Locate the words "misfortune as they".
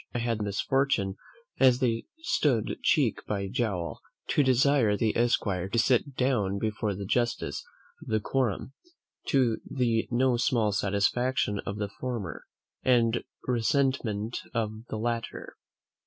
0.45-2.05